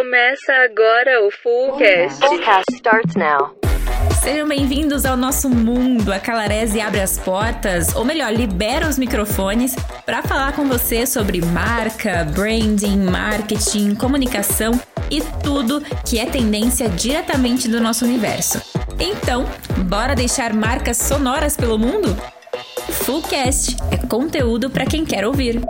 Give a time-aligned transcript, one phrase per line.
[0.00, 2.26] Começa agora o Fullcast.
[2.26, 3.54] Fullcast starts now.
[4.22, 6.10] Sejam bem-vindos ao nosso mundo.
[6.10, 9.76] A Calarese abre as portas, ou melhor, libera os microfones
[10.06, 14.72] para falar com você sobre marca, branding, marketing, comunicação
[15.10, 18.58] e tudo que é tendência diretamente do nosso universo.
[18.98, 19.44] Então,
[19.84, 22.16] bora deixar marcas sonoras pelo mundo?
[23.04, 25.60] Fullcast é conteúdo para quem quer ouvir.